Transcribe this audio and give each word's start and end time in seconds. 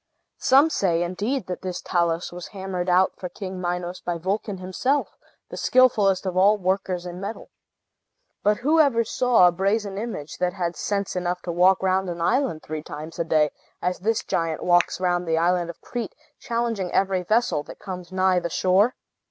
Some 0.39 0.71
say, 0.71 1.03
indeed, 1.03 1.45
that 1.45 1.61
this 1.61 1.79
Talus 1.79 2.31
was 2.31 2.47
hammered 2.47 2.89
out 2.89 3.13
for 3.17 3.29
King 3.29 3.61
Minos 3.61 4.01
by 4.01 4.17
Vulcan 4.17 4.57
himself, 4.57 5.15
the 5.49 5.57
skilfullest 5.57 6.25
of 6.25 6.35
all 6.35 6.57
workers 6.57 7.05
in 7.05 7.21
metal. 7.21 7.51
But 8.41 8.57
who 8.57 8.79
ever 8.79 9.03
saw 9.03 9.47
a 9.47 9.51
brazen 9.51 9.99
image 9.99 10.39
that 10.39 10.53
had 10.53 10.75
sense 10.75 11.15
enough 11.15 11.43
to 11.43 11.51
walk 11.51 11.83
round 11.83 12.09
an 12.09 12.19
island 12.19 12.63
three 12.63 12.81
times 12.81 13.19
a 13.19 13.23
day, 13.23 13.51
as 13.79 13.99
this 13.99 14.23
giant 14.23 14.63
walks 14.63 14.99
round 14.99 15.27
the 15.27 15.37
island 15.37 15.69
of 15.69 15.79
Crete, 15.81 16.15
challenging 16.39 16.91
every 16.91 17.21
vessel 17.21 17.61
that 17.65 17.77
comes 17.77 18.11
nigh 18.11 18.39
the 18.39 18.49
shore? 18.49 18.95